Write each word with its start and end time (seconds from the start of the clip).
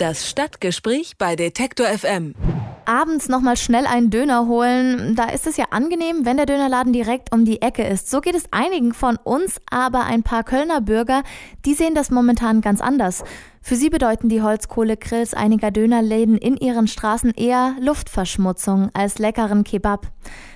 Das 0.00 0.26
Stadtgespräch 0.26 1.18
bei 1.18 1.36
Detektor 1.36 1.86
FM. 1.86 2.34
Abends 2.86 3.28
nochmal 3.28 3.58
schnell 3.58 3.84
einen 3.84 4.08
Döner 4.08 4.46
holen, 4.46 5.14
da 5.14 5.24
ist 5.24 5.46
es 5.46 5.58
ja 5.58 5.66
angenehm, 5.72 6.24
wenn 6.24 6.38
der 6.38 6.46
Dönerladen 6.46 6.94
direkt 6.94 7.34
um 7.34 7.44
die 7.44 7.60
Ecke 7.60 7.86
ist. 7.86 8.10
So 8.10 8.22
geht 8.22 8.34
es 8.34 8.50
einigen 8.50 8.94
von 8.94 9.18
uns, 9.22 9.60
aber 9.70 10.04
ein 10.04 10.22
paar 10.22 10.42
Kölner 10.42 10.80
Bürger, 10.80 11.22
die 11.66 11.74
sehen 11.74 11.94
das 11.94 12.10
momentan 12.10 12.62
ganz 12.62 12.80
anders. 12.80 13.24
Für 13.60 13.76
sie 13.76 13.90
bedeuten 13.90 14.30
die 14.30 14.40
Holzkohlegrills 14.40 15.34
einiger 15.34 15.70
Dönerläden 15.70 16.38
in 16.38 16.56
ihren 16.56 16.88
Straßen 16.88 17.32
eher 17.32 17.76
Luftverschmutzung 17.78 18.88
als 18.94 19.18
leckeren 19.18 19.64
Kebab. 19.64 20.06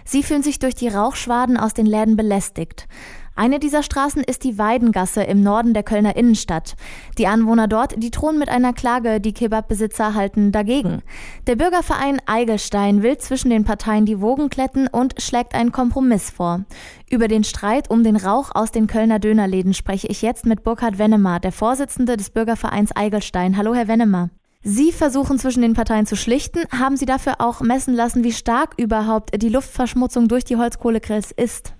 Sie 0.06 0.22
fühlen 0.22 0.42
sich 0.42 0.58
durch 0.58 0.74
die 0.74 0.88
Rauchschwaden 0.88 1.58
aus 1.58 1.74
den 1.74 1.84
Läden 1.84 2.16
belästigt. 2.16 2.88
Eine 3.36 3.58
dieser 3.58 3.82
Straßen 3.82 4.22
ist 4.22 4.44
die 4.44 4.58
Weidengasse 4.58 5.24
im 5.24 5.42
Norden 5.42 5.74
der 5.74 5.82
Kölner 5.82 6.14
Innenstadt. 6.14 6.76
Die 7.18 7.26
Anwohner 7.26 7.66
dort, 7.66 8.00
die 8.00 8.12
drohen 8.12 8.38
mit 8.38 8.48
einer 8.48 8.72
Klage, 8.72 9.20
die 9.20 9.32
Kebabbesitzer 9.32 10.14
halten 10.14 10.52
dagegen. 10.52 11.02
Der 11.48 11.56
Bürgerverein 11.56 12.22
Eigelstein 12.26 13.02
will 13.02 13.18
zwischen 13.18 13.50
den 13.50 13.64
Parteien 13.64 14.06
die 14.06 14.20
Wogen 14.20 14.50
kletten 14.50 14.86
und 14.86 15.20
schlägt 15.20 15.56
einen 15.56 15.72
Kompromiss 15.72 16.30
vor. 16.30 16.64
Über 17.10 17.26
den 17.26 17.42
Streit 17.42 17.90
um 17.90 18.04
den 18.04 18.16
Rauch 18.16 18.52
aus 18.54 18.70
den 18.70 18.86
Kölner 18.86 19.18
Dönerläden 19.18 19.74
spreche 19.74 20.06
ich 20.06 20.22
jetzt 20.22 20.46
mit 20.46 20.62
Burkhard 20.62 20.98
Wennemar, 20.98 21.40
der 21.40 21.52
Vorsitzende 21.52 22.16
des 22.16 22.30
Bürgervereins 22.30 22.94
Eigelstein. 22.94 23.56
Hallo, 23.56 23.74
Herr 23.74 23.88
Wennemar. 23.88 24.30
Sie 24.62 24.92
versuchen 24.92 25.40
zwischen 25.40 25.60
den 25.60 25.74
Parteien 25.74 26.06
zu 26.06 26.16
schlichten. 26.16 26.60
Haben 26.70 26.96
Sie 26.96 27.04
dafür 27.04 27.34
auch 27.40 27.60
messen 27.60 27.94
lassen, 27.94 28.22
wie 28.22 28.32
stark 28.32 28.74
überhaupt 28.78 29.42
die 29.42 29.48
Luftverschmutzung 29.48 30.28
durch 30.28 30.44
die 30.44 30.56
Holzkohlegrills 30.56 31.32
ist? 31.32 31.74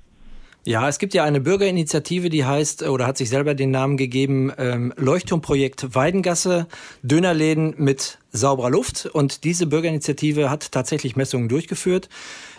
Ja, 0.67 0.89
es 0.89 0.99
gibt 0.99 1.13
ja 1.13 1.25
eine 1.25 1.43
Bürgerinitiative, 1.43 2.31
die 2.31 2.47
heißt 2.47 2.85
oder 2.85 3.07
hat 3.07 3.19
sich 3.19 3.29
selber 3.29 3.55
den 3.55 3.71
Namen 3.71 3.99
gegeben 3.99 4.51
ähm, 4.57 4.95
Leuchtturmprojekt 4.97 5.95
Weidengasse, 5.95 6.67
Dönerläden 7.03 7.75
mit 7.77 8.19
sauberer 8.33 8.71
Luft. 8.71 9.05
Und 9.05 9.45
diese 9.45 9.67
Bürgerinitiative 9.67 10.49
hat 10.49 10.73
tatsächlich 10.73 11.17
Messungen 11.17 11.51
durchgeführt. 11.51 12.09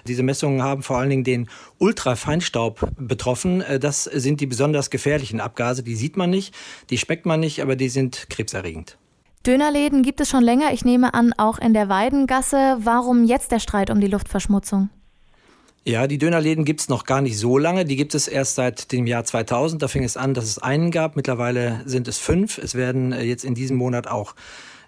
Diese 0.06 0.22
Messungen 0.22 0.62
haben 0.62 0.84
vor 0.84 1.00
allen 1.00 1.09
Dingen 1.09 1.23
den 1.23 1.50
Ultrafeinstaub 1.80 2.88
betroffen. 2.95 3.62
Äh, 3.62 3.80
das 3.80 4.03
sind 4.03 4.40
die 4.40 4.45
besonders 4.45 4.92
gefährlichen 4.92 5.42
Abgase. 5.42 5.81
Die 5.81 5.95
sieht 5.95 6.16
man 6.16 6.30
nicht, 6.30 6.53
die 6.92 7.00
schmeckt 7.00 7.25
man 7.25 7.40
nicht, 7.40 7.64
aber 7.64 7.75
die 7.75 7.90
sind 7.90 8.30
krebserregend. 8.30 9.00
Dönerläden 9.47 10.03
gibt 10.03 10.22
es 10.22 10.30
schon 10.30 10.44
länger, 10.44 10.73
ich 10.73 10.86
nehme 10.86 11.16
an, 11.16 11.34
auch 11.38 11.58
in 11.58 11.73
der 11.73 11.90
Weidengasse. 11.90 12.78
Warum 12.81 13.25
jetzt 13.25 13.52
der 13.52 13.59
Streit 13.59 13.90
um 13.90 14.00
die 14.00 14.08
Luftverschmutzung? 14.08 14.90
Ja, 15.88 16.08
die 16.08 16.17
Dönerläden 16.17 16.66
gibt's 16.66 16.89
noch 16.89 17.03
gar 17.03 17.22
nicht 17.22 17.38
so 17.38 17.59
lange. 17.59 17.86
Die 17.86 17.95
gibt 17.95 18.16
es 18.16 18.28
erst 18.28 18.55
seit 18.55 18.91
dem 18.91 19.05
Jahr 19.05 19.23
2000. 19.23 19.83
Da 19.83 19.88
fing 19.88 20.03
es 20.03 20.17
an, 20.17 20.33
dass 20.33 20.45
es 20.45 20.58
einen 20.58 20.89
gab. 20.89 21.16
Mittlerweile 21.16 21.83
sind 21.86 22.08
es 22.08 22.17
fünf. 22.17 22.58
Es 22.58 22.73
werden 22.73 23.11
äh, 23.11 23.22
jetzt 23.22 23.45
in 23.45 23.53
diesem 23.53 23.78
Monat 23.78 24.08
auch 24.08 24.33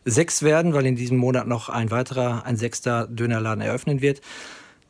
sechs 0.05 0.41
werden, 0.41 0.73
weil 0.73 0.87
in 0.87 0.95
diesem 0.95 1.17
Monat 1.17 1.45
noch 1.45 1.69
ein 1.69 1.91
weiterer, 1.91 2.45
ein 2.47 2.57
sechster 2.57 3.05
Dönerladen 3.05 3.61
eröffnen 3.61 4.01
wird. 4.01 4.21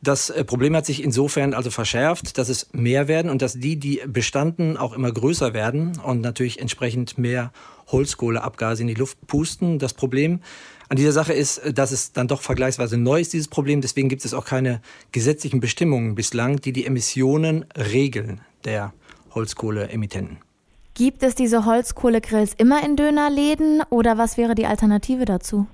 Das 0.02 0.30
äh, 0.30 0.44
Problem 0.44 0.76
hat 0.76 0.86
sich 0.86 1.02
insofern 1.02 1.54
also 1.54 1.70
verschärft, 1.70 2.38
dass 2.38 2.48
es 2.48 2.68
mehr 2.72 3.08
werden 3.08 3.30
und 3.30 3.42
dass 3.42 3.54
die, 3.54 3.76
die 3.76 4.00
bestanden, 4.06 4.76
auch 4.76 4.92
immer 4.92 5.10
größer 5.10 5.54
werden 5.54 5.98
und 5.98 6.20
natürlich 6.20 6.60
entsprechend 6.60 7.18
mehr 7.18 7.52
Holzkohleabgase 7.88 8.82
in 8.82 8.88
die 8.88 8.94
Luft 8.94 9.26
pusten. 9.26 9.78
Das 9.78 9.94
Problem 9.94 10.40
an 10.88 10.96
dieser 10.96 11.12
Sache 11.12 11.32
ist, 11.32 11.60
dass 11.74 11.90
es 11.90 12.12
dann 12.12 12.28
doch 12.28 12.42
vergleichsweise 12.42 12.96
neu 12.96 13.20
ist, 13.20 13.32
dieses 13.32 13.48
Problem. 13.48 13.80
Deswegen 13.80 14.08
gibt 14.08 14.24
es 14.24 14.34
auch 14.34 14.44
keine 14.44 14.80
gesetzlichen 15.12 15.60
Bestimmungen 15.60 16.14
bislang, 16.14 16.60
die 16.60 16.72
die 16.72 16.86
Emissionen 16.86 17.64
regeln 17.76 18.40
der 18.64 18.92
Holzkohleemittenten. 19.34 20.38
Gibt 20.94 21.22
es 21.22 21.34
diese 21.34 21.64
Holzkohlegrills 21.64 22.54
immer 22.54 22.84
in 22.84 22.96
Dönerläden 22.96 23.82
oder 23.90 24.18
was 24.18 24.36
wäre 24.36 24.54
die 24.54 24.66
Alternative 24.66 25.24
dazu? 25.24 25.66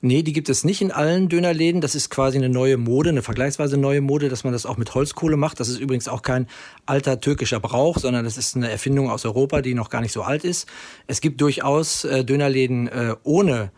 Nee, 0.00 0.22
die 0.22 0.32
gibt 0.32 0.48
es 0.48 0.62
nicht 0.62 0.80
in 0.80 0.92
allen 0.92 1.28
Dönerläden. 1.28 1.80
Das 1.80 1.96
ist 1.96 2.08
quasi 2.08 2.38
eine 2.38 2.48
neue 2.48 2.76
Mode, 2.76 3.10
eine 3.10 3.22
vergleichsweise 3.22 3.76
neue 3.76 4.00
Mode, 4.00 4.28
dass 4.28 4.44
man 4.44 4.52
das 4.52 4.64
auch 4.64 4.76
mit 4.76 4.94
Holzkohle 4.94 5.36
macht. 5.36 5.58
Das 5.58 5.68
ist 5.68 5.80
übrigens 5.80 6.06
auch 6.06 6.22
kein 6.22 6.46
alter 6.86 7.20
türkischer 7.20 7.58
Brauch, 7.58 7.98
sondern 7.98 8.24
das 8.24 8.38
ist 8.38 8.54
eine 8.54 8.70
Erfindung 8.70 9.10
aus 9.10 9.24
Europa, 9.24 9.60
die 9.60 9.74
noch 9.74 9.90
gar 9.90 10.00
nicht 10.00 10.12
so 10.12 10.22
alt 10.22 10.44
ist. 10.44 10.68
Es 11.08 11.20
gibt 11.20 11.40
durchaus 11.40 12.04
äh, 12.04 12.24
Dönerläden 12.24 12.86
äh, 12.86 13.16
ohne 13.24 13.72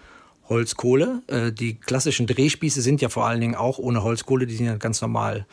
Holzkohle. 0.50 1.22
Äh, 1.26 1.52
die 1.52 1.76
klassischen 1.76 2.26
Drehspieße 2.26 2.82
sind 2.82 3.00
ja 3.00 3.08
vor 3.08 3.26
allen 3.26 3.40
Dingen 3.40 3.54
auch 3.54 3.78
ohne 3.78 4.02
Holzkohle, 4.02 4.46
die 4.46 4.56
sind 4.56 4.66
ja 4.66 4.76
ganz 4.76 5.00
normal 5.00 5.46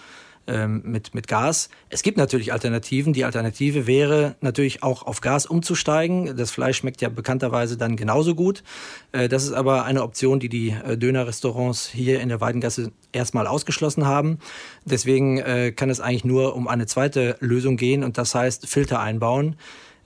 ähm, 0.47 0.81
mit, 0.85 1.13
mit 1.13 1.27
Gas. 1.27 1.69
Es 1.89 2.03
gibt 2.03 2.17
natürlich 2.17 2.53
Alternativen. 2.53 3.13
Die 3.13 3.25
Alternative 3.25 3.87
wäre 3.87 4.35
natürlich 4.41 4.83
auch 4.83 5.03
auf 5.03 5.21
Gas 5.21 5.45
umzusteigen. 5.45 6.37
Das 6.37 6.51
Fleisch 6.51 6.77
schmeckt 6.77 7.01
ja 7.01 7.09
bekannterweise 7.09 7.77
dann 7.77 7.95
genauso 7.95 8.35
gut. 8.35 8.63
Äh, 9.11 9.29
das 9.29 9.43
ist 9.43 9.51
aber 9.51 9.85
eine 9.85 10.03
Option, 10.03 10.39
die 10.39 10.49
die 10.49 10.69
äh, 10.69 10.97
Dönerrestaurants 10.97 11.87
hier 11.87 12.21
in 12.21 12.29
der 12.29 12.41
Weidengasse 12.41 12.91
erstmal 13.11 13.47
ausgeschlossen 13.47 14.05
haben. 14.05 14.39
Deswegen 14.85 15.37
äh, 15.39 15.71
kann 15.71 15.89
es 15.89 15.99
eigentlich 15.99 16.25
nur 16.25 16.55
um 16.55 16.67
eine 16.67 16.85
zweite 16.85 17.37
Lösung 17.39 17.77
gehen 17.77 18.03
und 18.03 18.17
das 18.17 18.33
heißt 18.33 18.67
Filter 18.67 18.99
einbauen, 18.99 19.55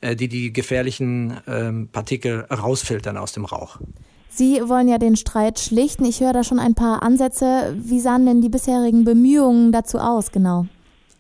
die 0.03 0.27
die 0.27 0.51
gefährlichen 0.51 1.37
ähm, 1.45 1.87
Partikel 1.91 2.47
rausfiltern 2.49 3.17
aus 3.17 3.33
dem 3.33 3.45
Rauch. 3.45 3.77
Sie 4.33 4.61
wollen 4.67 4.87
ja 4.87 4.97
den 4.97 5.17
Streit 5.17 5.59
schlichten. 5.59 6.05
Ich 6.05 6.21
höre 6.21 6.31
da 6.31 6.43
schon 6.43 6.59
ein 6.59 6.73
paar 6.73 7.03
Ansätze. 7.03 7.75
Wie 7.77 7.99
sahen 7.99 8.25
denn 8.25 8.41
die 8.41 8.47
bisherigen 8.47 9.03
Bemühungen 9.03 9.73
dazu 9.73 9.97
aus, 9.99 10.31
genau? 10.31 10.67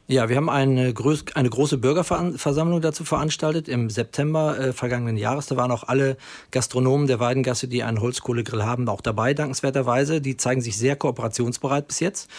Ja, 0.07 0.29
wir 0.29 0.37
haben 0.37 0.49
eine, 0.49 0.93
groß, 0.93 1.25
eine 1.35 1.49
große 1.49 1.77
Bürgerversammlung 1.77 2.81
dazu 2.81 3.03
veranstaltet 3.03 3.67
im 3.67 3.89
September 3.89 4.57
äh, 4.57 4.73
vergangenen 4.73 5.17
Jahres. 5.17 5.47
Da 5.47 5.57
waren 5.57 5.71
auch 5.71 5.83
alle 5.83 6.17
Gastronomen 6.51 7.07
der 7.07 7.19
Weidengasse, 7.19 7.67
die 7.67 7.83
einen 7.83 8.01
Holzkohlegrill 8.01 8.63
haben, 8.63 8.87
auch 8.87 9.01
dabei, 9.01 9.33
dankenswerterweise. 9.33 10.21
Die 10.21 10.37
zeigen 10.37 10.61
sich 10.61 10.77
sehr 10.77 10.95
kooperationsbereit 10.95 11.87
bis 11.87 11.99
jetzt. 11.99 12.29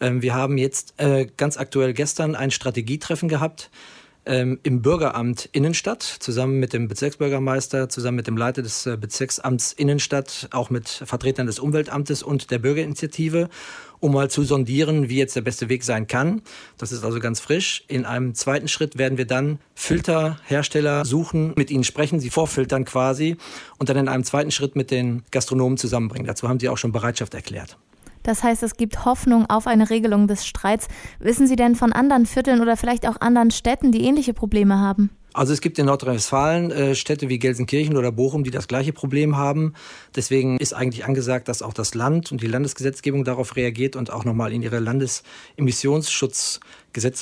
Ähm, 0.00 0.22
wir 0.22 0.34
haben 0.34 0.58
jetzt 0.58 0.94
äh, 0.96 1.26
ganz 1.36 1.56
aktuell 1.56 1.92
gestern 1.92 2.34
ein 2.34 2.50
Strategietreffen 2.50 3.28
gehabt 3.28 3.70
ähm, 4.30 4.60
im 4.62 4.80
Bürgeramt 4.80 5.48
Innenstadt, 5.50 6.02
zusammen 6.02 6.60
mit 6.60 6.72
dem 6.72 6.86
Bezirksbürgermeister, 6.86 7.88
zusammen 7.88 8.16
mit 8.16 8.28
dem 8.28 8.36
Leiter 8.36 8.62
des 8.62 8.86
äh, 8.86 8.96
Bezirksamts 8.96 9.72
Innenstadt, 9.72 10.48
auch 10.52 10.70
mit 10.70 10.88
Vertretern 10.88 11.48
des 11.48 11.58
Umweltamtes 11.58 12.22
und 12.22 12.52
der 12.52 12.60
Bürgerinitiative, 12.60 13.48
um 13.98 14.12
mal 14.12 14.30
zu 14.30 14.44
sondieren, 14.44 15.08
wie 15.08 15.16
jetzt 15.16 15.34
der 15.34 15.40
beste 15.40 15.68
Weg 15.68 15.82
sein 15.82 16.06
kann. 16.06 16.42
Das 16.78 16.92
ist 16.92 17.04
also 17.04 17.18
ganz 17.18 17.40
frisch. 17.40 17.82
In 17.88 18.04
einem 18.04 18.36
zweiten 18.36 18.68
Schritt 18.68 18.96
werden 18.96 19.18
wir 19.18 19.26
dann 19.26 19.58
Filterhersteller 19.74 21.04
suchen, 21.04 21.52
mit 21.56 21.72
ihnen 21.72 21.84
sprechen, 21.84 22.20
sie 22.20 22.30
vorfiltern 22.30 22.84
quasi 22.84 23.36
und 23.78 23.88
dann 23.88 23.96
in 23.96 24.08
einem 24.08 24.22
zweiten 24.22 24.52
Schritt 24.52 24.76
mit 24.76 24.92
den 24.92 25.24
Gastronomen 25.32 25.76
zusammenbringen. 25.76 26.28
Dazu 26.28 26.48
haben 26.48 26.60
sie 26.60 26.68
auch 26.68 26.78
schon 26.78 26.92
Bereitschaft 26.92 27.34
erklärt. 27.34 27.76
Das 28.30 28.44
heißt, 28.44 28.62
es 28.62 28.76
gibt 28.76 29.04
Hoffnung 29.04 29.50
auf 29.50 29.66
eine 29.66 29.90
Regelung 29.90 30.28
des 30.28 30.46
Streits. 30.46 30.86
Wissen 31.18 31.48
Sie 31.48 31.56
denn 31.56 31.74
von 31.74 31.92
anderen 31.92 32.26
Vierteln 32.26 32.60
oder 32.60 32.76
vielleicht 32.76 33.08
auch 33.08 33.20
anderen 33.20 33.50
Städten, 33.50 33.90
die 33.90 34.04
ähnliche 34.04 34.34
Probleme 34.34 34.78
haben? 34.78 35.10
Also 35.32 35.52
es 35.52 35.60
gibt 35.60 35.80
in 35.80 35.86
Nordrhein-Westfalen 35.86 36.70
äh, 36.70 36.94
Städte 36.94 37.28
wie 37.28 37.40
Gelsenkirchen 37.40 37.96
oder 37.96 38.12
Bochum, 38.12 38.44
die 38.44 38.52
das 38.52 38.68
gleiche 38.68 38.92
Problem 38.92 39.36
haben. 39.36 39.74
Deswegen 40.14 40.58
ist 40.58 40.74
eigentlich 40.74 41.04
angesagt, 41.04 41.48
dass 41.48 41.60
auch 41.60 41.74
das 41.74 41.96
Land 41.96 42.30
und 42.30 42.40
die 42.40 42.46
Landesgesetzgebung 42.46 43.24
darauf 43.24 43.56
reagiert 43.56 43.96
und 43.96 44.12
auch 44.12 44.24
nochmal 44.24 44.52
in 44.52 44.62
ihre 44.62 44.78
Landesemissionsschutzgesetze 44.78 46.60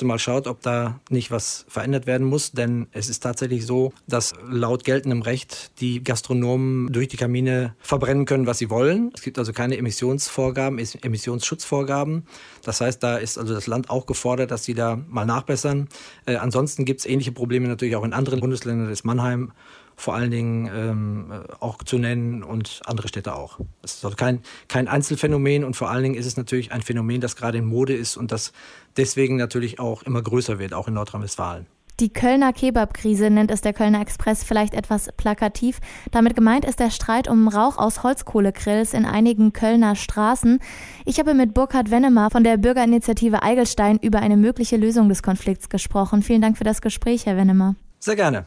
mal 0.02 0.18
schaut, 0.18 0.46
ob 0.46 0.62
da 0.62 1.00
nicht 1.10 1.30
was 1.30 1.64
verändert 1.68 2.06
werden 2.06 2.26
muss. 2.26 2.52
Denn 2.52 2.86
es 2.92 3.08
ist 3.08 3.20
tatsächlich 3.20 3.66
so, 3.66 3.92
dass 4.06 4.32
laut 4.48 4.84
geltendem 4.84 5.22
Recht 5.22 5.72
die 5.80 6.02
Gastronomen 6.02 6.92
durch 6.92 7.08
die 7.08 7.16
Kamine 7.16 7.74
verbrennen 7.80 8.24
können, 8.24 8.46
was 8.46 8.58
sie 8.58 8.70
wollen. 8.70 9.10
Es 9.14 9.22
gibt 9.22 9.38
also 9.38 9.52
keine 9.52 9.76
Emissionsvorgaben, 9.76 10.78
Emissionsschutzvorgaben. 10.78 12.24
Das 12.62 12.80
heißt, 12.80 13.02
da 13.02 13.16
ist 13.16 13.38
also 13.38 13.54
das 13.54 13.66
Land 13.66 13.90
auch 13.90 14.06
gefordert, 14.06 14.50
dass 14.50 14.64
sie 14.64 14.74
da 14.74 14.98
mal 15.08 15.24
nachbessern. 15.24 15.88
Äh, 16.26 16.36
ansonsten 16.36 16.84
gibt 16.84 17.00
es 17.00 17.06
ähnliche 17.06 17.32
Probleme 17.32 17.68
natürlich 17.68 17.96
auch 17.96 18.04
in 18.04 18.12
anderen 18.12 18.40
Bundesländern 18.40 18.88
des 18.88 19.04
Mannheim 19.04 19.52
vor 19.98 20.14
allen 20.14 20.30
Dingen 20.30 20.70
ähm, 20.72 21.32
auch 21.58 21.82
zu 21.82 21.98
nennen 21.98 22.44
und 22.44 22.80
andere 22.86 23.08
Städte 23.08 23.34
auch. 23.34 23.58
Das 23.82 23.94
ist 23.96 24.04
also 24.04 24.16
kein, 24.16 24.40
kein 24.68 24.86
Einzelfenomen 24.86 25.64
und 25.64 25.74
vor 25.74 25.90
allen 25.90 26.04
Dingen 26.04 26.14
ist 26.14 26.24
es 26.24 26.36
natürlich 26.36 26.72
ein 26.72 26.82
Phänomen, 26.82 27.20
das 27.20 27.34
gerade 27.34 27.58
in 27.58 27.66
Mode 27.66 27.94
ist 27.94 28.16
und 28.16 28.30
das 28.30 28.52
deswegen 28.96 29.36
natürlich 29.36 29.80
auch 29.80 30.04
immer 30.04 30.22
größer 30.22 30.60
wird, 30.60 30.72
auch 30.72 30.86
in 30.86 30.94
Nordrhein-Westfalen. 30.94 31.66
Die 31.98 32.10
Kölner 32.12 32.52
Kebab-Krise 32.52 33.28
nennt 33.28 33.50
es 33.50 33.60
der 33.60 33.72
Kölner 33.72 34.00
Express 34.00 34.44
vielleicht 34.44 34.72
etwas 34.72 35.08
plakativ. 35.16 35.80
Damit 36.12 36.36
gemeint 36.36 36.64
ist 36.64 36.78
der 36.78 36.90
Streit 36.90 37.26
um 37.26 37.48
Rauch 37.48 37.76
aus 37.76 38.04
Holzkohlegrills 38.04 38.94
in 38.94 39.04
einigen 39.04 39.52
Kölner 39.52 39.96
Straßen. 39.96 40.60
Ich 41.06 41.18
habe 41.18 41.34
mit 41.34 41.54
Burkhard 41.54 41.90
Wennemar 41.90 42.30
von 42.30 42.44
der 42.44 42.56
Bürgerinitiative 42.56 43.42
Eigelstein 43.42 43.98
über 43.98 44.20
eine 44.20 44.36
mögliche 44.36 44.76
Lösung 44.76 45.08
des 45.08 45.24
Konflikts 45.24 45.68
gesprochen. 45.68 46.22
Vielen 46.22 46.40
Dank 46.40 46.56
für 46.56 46.62
das 46.62 46.82
Gespräch, 46.82 47.26
Herr 47.26 47.36
Wennemar. 47.36 47.74
Sehr 47.98 48.14
gerne. 48.14 48.46